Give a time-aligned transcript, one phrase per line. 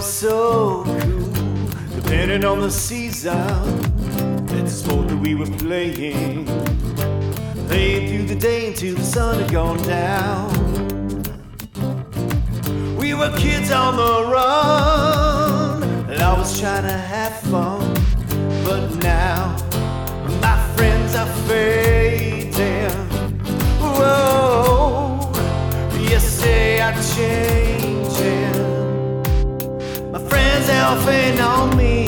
[0.00, 3.34] so cool, depending on the season.
[4.50, 6.46] It's a sport that we were playing.
[7.68, 10.48] Playing through the day until the sun had gone down.
[12.96, 17.92] We were kids on the run, and I was trying to have fun.
[18.64, 19.56] But now,
[20.40, 22.90] my friends are fading.
[23.80, 25.30] Whoa,
[26.00, 27.69] yes, they are changing.
[30.98, 31.99] Friends on me.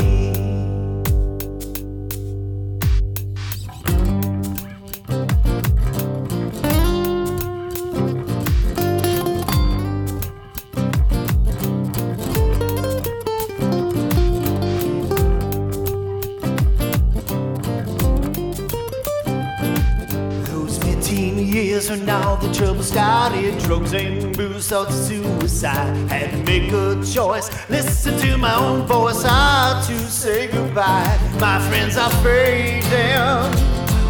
[23.73, 25.96] Drugs and booze, thoughts of suicide.
[26.10, 31.18] Had to make a choice, listen to my own voice, how to say goodbye.
[31.40, 32.82] My friends are fading.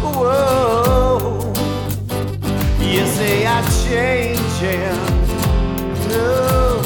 [0.01, 1.53] Whoa,
[2.79, 4.99] yes, they are changing.
[6.11, 6.81] Oh.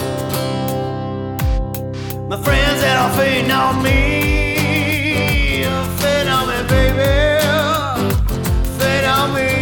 [2.30, 5.64] My friends that are fading on me,
[6.00, 7.17] fading on me, baby
[8.78, 9.57] fade on me.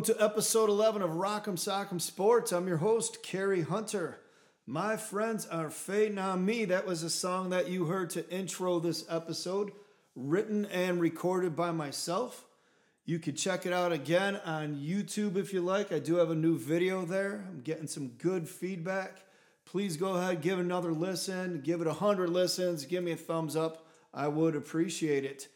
[0.00, 2.52] Welcome to episode 11 of Rock'em Sock'em Sports.
[2.52, 4.18] I'm your host, Kerry Hunter.
[4.66, 6.64] My friends are fading on me.
[6.64, 9.72] That was a song that you heard to intro this episode,
[10.16, 12.46] written and recorded by myself.
[13.04, 15.92] You could check it out again on YouTube if you like.
[15.92, 17.44] I do have a new video there.
[17.46, 19.18] I'm getting some good feedback.
[19.66, 23.54] Please go ahead, give another listen, give it a 100 listens, give me a thumbs
[23.54, 23.86] up.
[24.14, 25.48] I would appreciate it.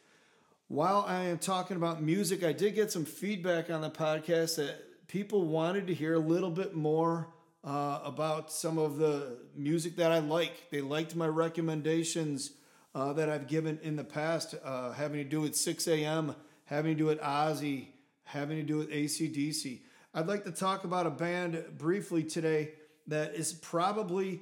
[0.68, 5.06] While I am talking about music, I did get some feedback on the podcast that
[5.08, 7.28] people wanted to hear a little bit more
[7.62, 10.70] uh, about some of the music that I like.
[10.70, 12.52] They liked my recommendations
[12.94, 16.98] uh, that I've given in the past, uh, having to do with Sixx:A.M., having to
[16.98, 17.88] do with Ozzy,
[18.24, 19.80] having to do with ACDC.
[20.14, 22.70] I'd like to talk about a band briefly today
[23.08, 24.40] that is probably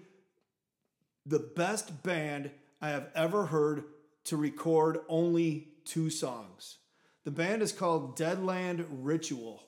[1.26, 3.84] the best band I have ever heard
[4.24, 6.78] to record only two songs.
[7.24, 9.62] The band is called Deadland Ritual,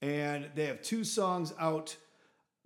[0.00, 1.96] and they have two songs out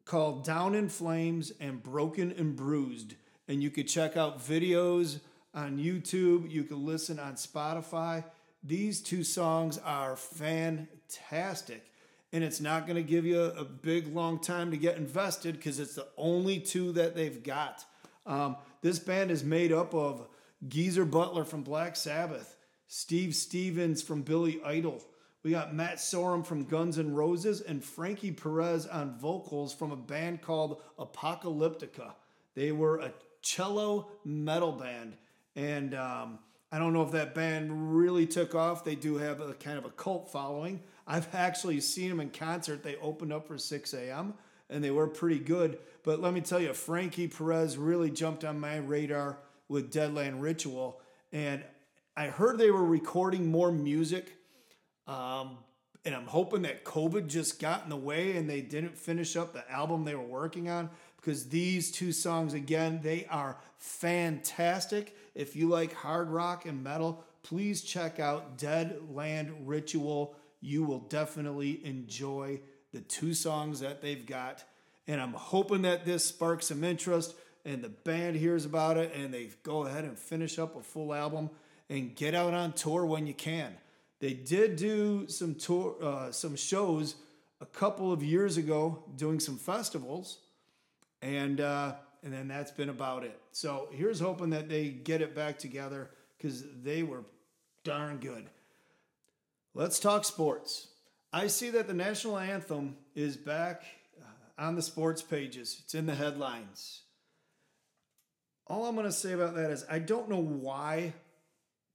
[0.05, 3.15] called Down in Flames and Broken and Bruised.
[3.49, 5.21] And you could check out videos
[5.53, 8.25] on YouTube, you can listen on Spotify.
[8.63, 11.91] These two songs are fantastic.
[12.33, 15.79] And it's not going to give you a big long time to get invested because
[15.79, 17.85] it's the only two that they've got.
[18.27, 20.27] Um, this band is made up of
[20.69, 22.56] Geezer Butler from Black Sabbath,
[22.89, 25.03] Steve Stevens from Billy Idol.
[25.43, 29.97] We got Matt Sorum from Guns N' Roses and Frankie Perez on vocals from a
[29.97, 32.15] band called Apocalyptica.
[32.55, 33.13] They were a
[33.43, 35.17] cello metal band,
[35.55, 36.39] and um,
[36.73, 38.85] I don't know if that band really took off.
[38.85, 40.81] They do have a kind of a cult following.
[41.07, 42.83] I've actually seen them in concert.
[42.83, 44.35] They opened up for Sixx:A.M.
[44.69, 45.79] and they were pretty good.
[46.03, 51.01] But let me tell you, Frankie Perez really jumped on my radar with Deadland Ritual.
[51.33, 51.63] And
[52.17, 54.39] I heard they were recording more music.
[55.07, 55.59] Um,
[56.07, 59.53] and I'm hoping that COVID just got in the way and they didn't finish up
[59.53, 65.17] the album they were working on because these two songs, again, they are fantastic.
[65.35, 70.37] If you like hard rock and metal, please check out Deadland Ritual.
[70.61, 72.61] You will definitely enjoy
[72.93, 74.65] the two songs that they've got.
[75.07, 77.35] And I'm hoping that this sparks some interest
[77.65, 81.13] and the band hears about it and they go ahead and finish up a full
[81.13, 81.51] album
[81.89, 83.75] and get out on tour when you can.
[84.21, 87.17] They did do some tour, uh, some shows
[87.61, 90.39] a couple of years ago, doing some festivals,
[91.23, 93.39] and uh, and then that's been about it.
[93.53, 97.25] So here's hoping that they get it back together because they were
[97.85, 98.47] darn good.
[99.75, 100.89] Let's talk sports.
[101.33, 103.83] I see that the national anthem is back
[104.19, 105.81] uh, on the sports pages.
[105.85, 107.03] It's in the headlines.
[108.67, 111.13] All I'm going to say about that is I don't know why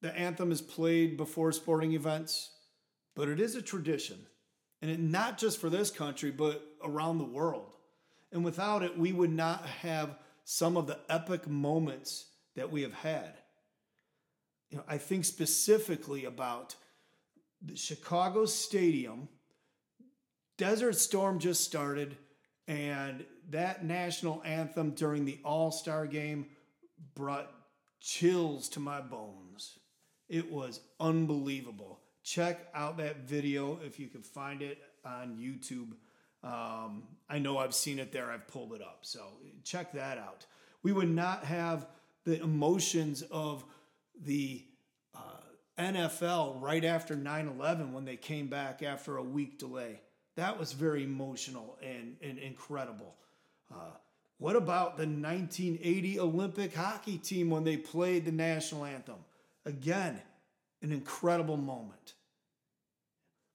[0.01, 2.51] the anthem is played before sporting events,
[3.15, 4.25] but it is a tradition.
[4.81, 7.73] And it, not just for this country, but around the world.
[8.31, 12.25] And without it, we would not have some of the epic moments
[12.55, 13.33] that we have had.
[14.69, 16.75] You know, I think specifically about
[17.61, 19.27] the Chicago Stadium.
[20.57, 22.17] Desert Storm just started,
[22.67, 26.47] and that national anthem during the All Star game
[27.13, 27.51] brought
[27.99, 29.77] chills to my bones.
[30.31, 31.99] It was unbelievable.
[32.23, 35.91] Check out that video if you can find it on YouTube.
[36.41, 38.99] Um, I know I've seen it there, I've pulled it up.
[39.01, 39.19] So
[39.65, 40.45] check that out.
[40.83, 41.85] We would not have
[42.23, 43.65] the emotions of
[44.23, 44.63] the
[45.13, 45.19] uh,
[45.77, 49.99] NFL right after 9 11 when they came back after a week delay.
[50.37, 53.15] That was very emotional and, and incredible.
[53.69, 53.97] Uh,
[54.37, 59.17] what about the 1980 Olympic hockey team when they played the national anthem?
[59.65, 60.21] Again,
[60.81, 62.15] an incredible moment.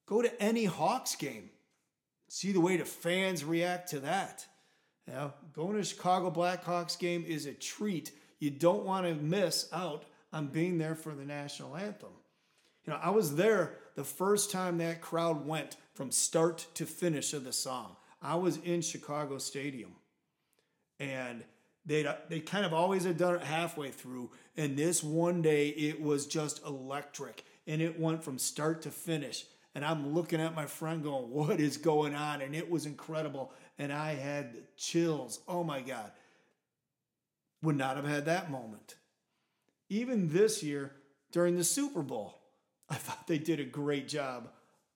[0.06, 1.50] Go to any Hawks game.
[2.28, 4.46] See the way the fans react to that.
[5.06, 8.10] Know, going to Chicago Blackhawks game is a treat.
[8.40, 12.10] You don't want to miss out on being there for the national anthem.
[12.84, 17.34] You know, I was there the first time that crowd went from start to finish
[17.34, 17.96] of the song.
[18.20, 19.92] I was in Chicago Stadium.
[20.98, 21.44] And
[21.86, 24.30] they they kind of always had done it halfway through.
[24.56, 27.44] And this one day it was just electric.
[27.66, 29.46] And it went from start to finish.
[29.74, 32.42] And I'm looking at my friend going, What is going on?
[32.42, 33.52] And it was incredible.
[33.78, 35.40] And I had chills.
[35.46, 36.10] Oh my God.
[37.62, 38.96] Would not have had that moment.
[39.88, 40.92] Even this year
[41.30, 42.40] during the Super Bowl,
[42.90, 44.48] I thought they did a great job.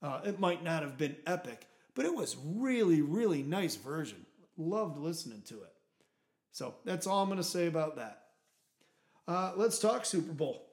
[0.03, 4.25] Uh, it might not have been epic, but it was really, really nice version.
[4.57, 5.73] Loved listening to it.
[6.53, 8.23] So that's all I'm going to say about that.
[9.29, 10.67] Uh, let's talk Super Bowl.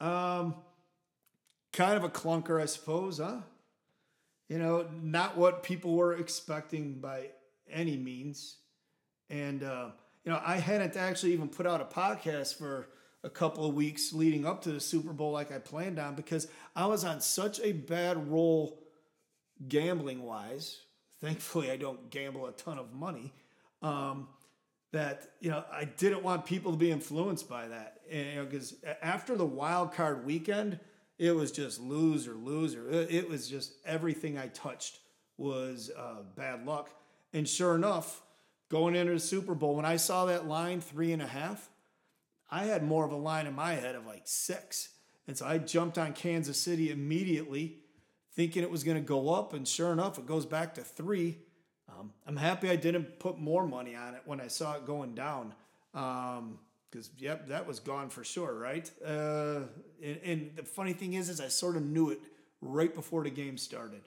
[0.00, 0.54] Um,
[1.72, 3.38] kind of a clunker, I suppose, huh?
[4.48, 7.30] You know, not what people were expecting by
[7.70, 8.56] any means.
[9.30, 9.90] And, uh,
[10.24, 12.88] you know, I hadn't actually even put out a podcast for
[13.22, 16.46] a couple of weeks leading up to the Super Bowl like I planned on because
[16.76, 18.82] I was on such a bad roll
[19.66, 20.80] gambling wise.
[21.20, 23.32] Thankfully, I don't gamble a ton of money.
[23.80, 24.28] Um,
[24.94, 28.44] that you know I didn't want people to be influenced by that, and, you know,
[28.44, 30.78] because after the wild card weekend,
[31.18, 32.88] it was just loser, loser.
[32.90, 35.00] It was just everything I touched
[35.36, 36.90] was uh, bad luck.
[37.32, 38.22] And sure enough,
[38.68, 41.68] going into the Super Bowl, when I saw that line three and a half,
[42.48, 44.90] I had more of a line in my head of like six,
[45.26, 47.78] and so I jumped on Kansas City immediately,
[48.36, 51.38] thinking it was going to go up, and sure enough, it goes back to three
[51.98, 55.14] um, I'm happy I didn't put more money on it when I saw it going
[55.14, 55.54] down.
[55.94, 56.58] Um,
[56.90, 58.88] because yep, that was gone for sure, right?
[59.04, 59.62] Uh,
[60.00, 62.20] and, and, the funny thing is, is I sort of knew it
[62.60, 64.02] right before the game started.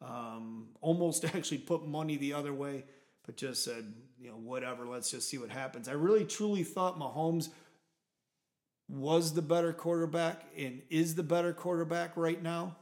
[0.00, 2.84] Um, almost actually put money the other way,
[3.26, 4.86] but just said, you know, whatever.
[4.86, 5.86] Let's just see what happens.
[5.86, 7.50] I really truly thought Mahomes
[8.88, 12.74] was the better quarterback and is the better quarterback right now,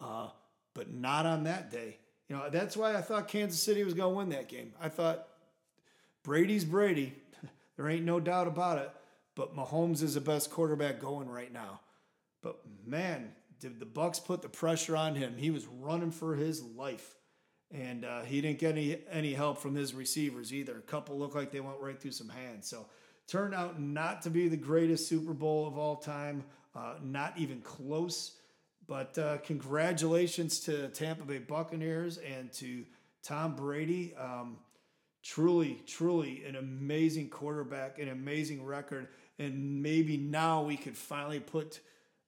[0.00, 0.28] uh,
[0.74, 1.98] but not on that day.
[2.32, 4.72] You know, that's why I thought Kansas City was going to win that game.
[4.80, 5.28] I thought
[6.22, 7.12] Brady's Brady.
[7.76, 8.90] there ain't no doubt about it.
[9.34, 11.80] But Mahomes is the best quarterback going right now.
[12.42, 15.34] But man, did the Bucs put the pressure on him?
[15.36, 17.16] He was running for his life,
[17.70, 20.78] and uh, he didn't get any any help from his receivers either.
[20.78, 22.66] A couple looked like they went right through some hands.
[22.66, 22.86] So
[23.28, 26.44] turned out not to be the greatest Super Bowl of all time.
[26.74, 28.38] Uh, not even close.
[28.86, 32.84] But uh, congratulations to Tampa Bay Buccaneers and to
[33.22, 34.14] Tom Brady.
[34.16, 34.58] Um,
[35.22, 39.08] truly, truly an amazing quarterback, an amazing record.
[39.38, 41.80] And maybe now we could finally put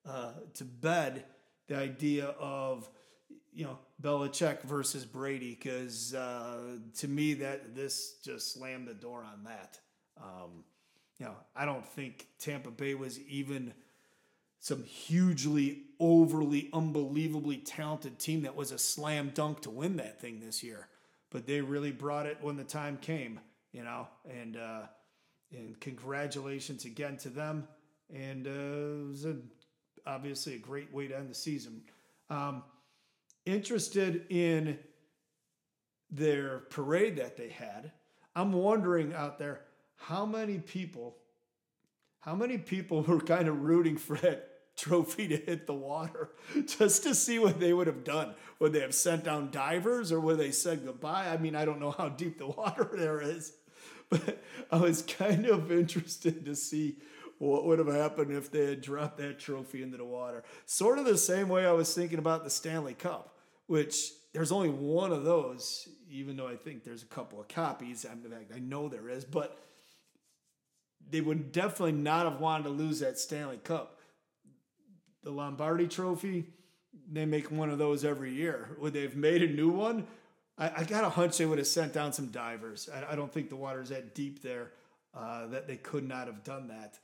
[0.08, 1.24] uh, to bed
[1.66, 2.88] the idea of,
[3.52, 9.24] you know, Belichick versus Brady, because uh, to me, that this just slammed the door
[9.24, 9.78] on that.
[10.20, 10.64] Um,
[11.18, 13.72] you know, I don't think Tampa Bay was even
[14.64, 20.40] some hugely, overly, unbelievably talented team that was a slam dunk to win that thing
[20.40, 20.88] this year.
[21.28, 23.40] But they really brought it when the time came,
[23.72, 24.08] you know.
[24.24, 24.84] And uh,
[25.52, 27.68] and congratulations again to them.
[28.10, 29.36] And uh, it was a,
[30.06, 31.82] obviously a great way to end the season.
[32.30, 32.62] Um,
[33.44, 34.78] interested in
[36.10, 37.92] their parade that they had.
[38.34, 39.60] I'm wondering out there
[39.96, 41.18] how many people,
[42.20, 46.30] how many people were kind of rooting for that trophy to hit the water
[46.66, 48.34] just to see what they would have done.
[48.58, 51.28] Would they have sent down divers or would they said goodbye?
[51.28, 53.52] I mean, I don't know how deep the water there is,
[54.10, 56.96] but I was kind of interested to see
[57.38, 60.44] what would have happened if they had dropped that trophy into the water.
[60.66, 64.68] Sort of the same way I was thinking about the Stanley Cup, which there's only
[64.68, 68.04] one of those, even though I think there's a couple of copies.
[68.04, 69.58] In fact, I know there is, but
[71.10, 73.98] they would definitely not have wanted to lose that Stanley Cup.
[75.24, 76.44] The Lombardi Trophy,
[77.10, 78.76] they make one of those every year.
[78.78, 80.06] Would they have made a new one?
[80.58, 82.88] I, I got a hunch they would have sent down some divers.
[82.94, 84.70] I, I don't think the water's that deep there
[85.14, 86.98] uh, that they could not have done that.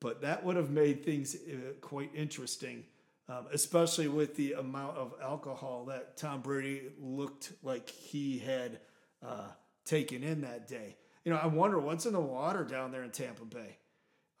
[0.00, 2.84] But that would have made things uh, quite interesting,
[3.28, 8.80] um, especially with the amount of alcohol that Tom Brady looked like he had
[9.26, 9.48] uh,
[9.84, 10.96] taken in that day.
[11.24, 13.76] You know, I wonder what's in the water down there in Tampa Bay.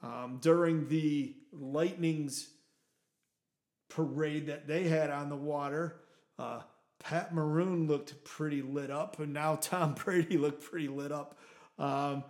[0.00, 2.48] Um, during the Lightning's
[3.88, 6.00] parade that they had on the water,
[6.38, 6.60] uh,
[6.98, 11.38] Pat Maroon looked pretty lit up, and now Tom Brady looked pretty lit up.
[11.78, 12.24] Um,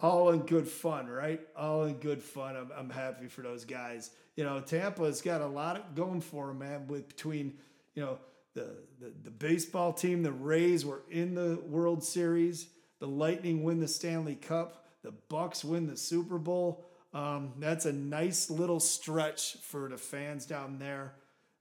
[0.00, 1.40] all in good fun, right?
[1.56, 2.56] All in good fun.
[2.56, 4.10] I'm, I'm happy for those guys.
[4.36, 6.86] You know, Tampa's got a lot going for them, man.
[6.86, 7.54] With between,
[7.94, 8.18] you know,
[8.54, 12.68] the, the the baseball team, the Rays were in the World Series.
[13.00, 14.86] The Lightning win the Stanley Cup.
[15.02, 16.84] The Bucs win the Super Bowl.
[17.12, 21.14] Um, that's a nice little stretch for the fans down there.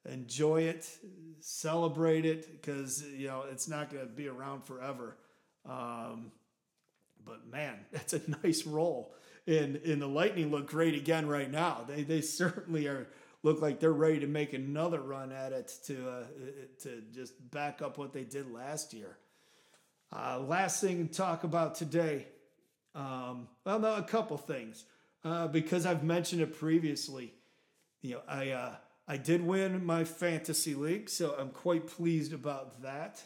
[0.06, 0.90] Enjoy it,
[1.40, 5.18] celebrate it, because you know it's not going to be around forever.
[5.66, 6.32] Um,
[7.26, 9.14] but man, that's a nice roll.
[9.48, 11.86] And and the Lightning look great again right now.
[11.88, 13.08] They they certainly are
[13.42, 16.24] look like they're ready to make another run at it to uh,
[16.84, 19.18] to just back up what they did last year.
[20.16, 22.28] Uh, last thing to talk about today.
[22.96, 24.86] Um, well, no, a couple things
[25.24, 27.34] uh, because I've mentioned it previously.
[28.02, 28.76] You know, I uh,
[29.08, 33.24] I did win my fantasy league, so I'm quite pleased about that.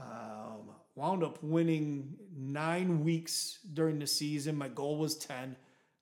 [0.00, 4.56] Um, wound up winning nine weeks during the season.
[4.56, 5.56] My goal was 10.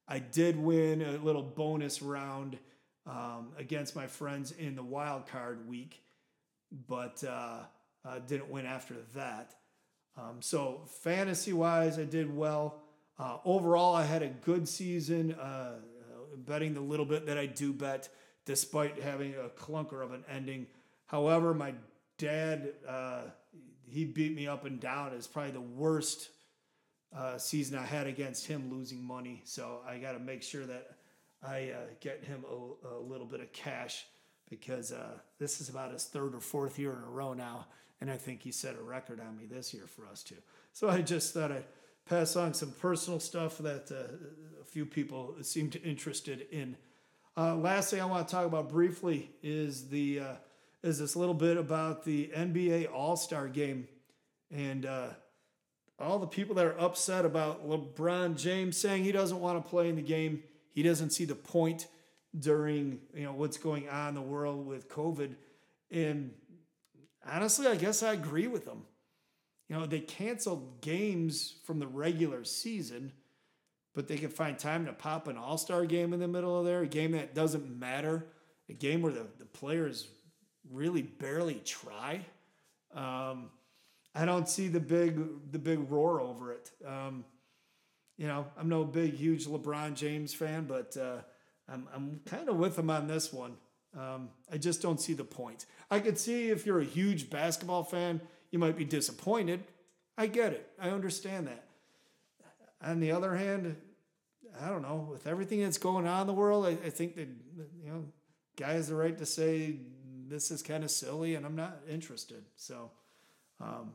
[0.09, 2.59] I did win a little bonus round
[3.07, 6.03] um, against my friends in the wild card week,
[6.89, 7.61] but uh,
[8.05, 9.55] uh, didn't win after that.
[10.17, 12.83] Um, so, fantasy wise, I did well.
[13.21, 15.75] Uh, overall, I had a good season, uh,
[16.39, 18.09] betting the little bit that I do bet,
[18.47, 20.67] despite having a clunker of an ending.
[21.05, 21.75] However, my
[22.17, 23.23] dad uh,
[23.91, 25.13] he beat me up and down.
[25.13, 26.31] It's probably the worst
[27.15, 29.43] uh, season I had against him losing money.
[29.45, 30.97] So I got to make sure that
[31.43, 34.07] I uh, get him a, a, little bit of cash
[34.49, 37.67] because uh, this is about his third or fourth year in a row now.
[38.01, 40.37] And I think he set a record on me this year for us too.
[40.73, 41.65] So I just thought I'd
[42.11, 46.77] pass on some personal stuff that uh, a few people seemed interested in.
[47.37, 50.33] Uh, last thing I want to talk about briefly is the uh,
[50.83, 53.87] is this little bit about the NBA All Star game
[54.51, 55.11] and uh,
[56.01, 59.89] all the people that are upset about LeBron James saying he doesn't want to play
[59.89, 60.43] in the game.
[60.73, 61.87] He doesn't see the point
[62.37, 65.37] during you know what's going on in the world with COVID.
[65.93, 66.33] And
[67.25, 68.83] honestly, I guess I agree with them.
[69.71, 73.13] You know, they canceled games from the regular season,
[73.95, 76.67] but they can find time to pop an all star game in the middle of
[76.67, 78.27] there, a game that doesn't matter,
[78.69, 80.09] a game where the, the players
[80.73, 82.21] really barely try.
[82.93, 83.51] Um,
[84.13, 86.73] I don't see the big the big roar over it.
[86.85, 87.25] Um,
[88.19, 91.19] you know, I'm no big huge LeBron James fan, but uh,
[91.69, 93.53] I'm I'm kind of with him on this one.
[93.97, 95.67] Um, I just don't see the point.
[95.93, 98.21] I could see if you're a huge basketball fan,
[98.51, 99.63] you might be disappointed.
[100.17, 100.71] I get it.
[100.81, 101.65] I understand that.
[102.83, 103.77] On the other hand,
[104.61, 105.09] I don't know.
[105.11, 107.29] With everything that's going on in the world, I, I think that
[107.85, 108.05] you know,
[108.57, 109.77] guy has the right to say
[110.29, 112.45] this is kind of silly and I'm not interested.
[112.57, 112.91] So
[113.61, 113.93] um,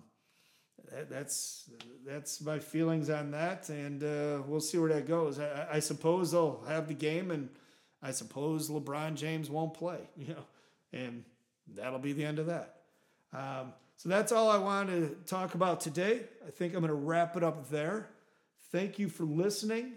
[0.92, 1.70] that, that's
[2.06, 5.40] that's my feelings on that, and uh, we'll see where that goes.
[5.40, 7.50] I, I, suppose they'll have the game, and
[8.02, 10.00] I suppose LeBron James won't play.
[10.18, 10.46] You know,
[10.94, 11.24] and
[11.74, 12.76] that'll be the end of that.
[13.34, 16.22] Um, so that's all I wanted to talk about today.
[16.46, 18.10] I think I'm going to wrap it up there.
[18.72, 19.94] Thank you for listening.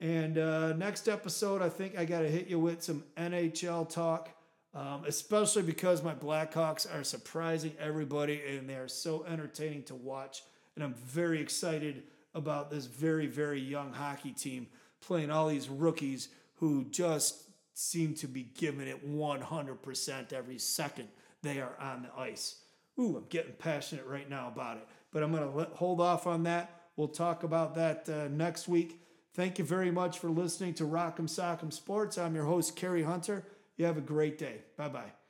[0.00, 4.36] And uh, next episode, I think I got to hit you with some NHL talk
[4.76, 10.42] um, especially because my Blackhawks are surprising everybody and they are so entertaining to watch.
[10.74, 12.02] And I'm very excited
[12.34, 14.66] about this very, very young hockey team
[15.00, 21.08] playing all these rookies who just seem to be giving it 100% every second
[21.42, 22.56] they are on the ice.
[22.98, 24.88] Ooh, I'm getting passionate right now about it.
[25.12, 26.88] But I'm going to hold off on that.
[26.96, 29.00] We'll talk about that uh, next week.
[29.34, 32.16] Thank you very much for listening to Rock'em Sock'em Sports.
[32.16, 33.44] I'm your host, Kerry Hunter
[33.76, 34.62] You have a great day.
[34.76, 35.25] Bye bye.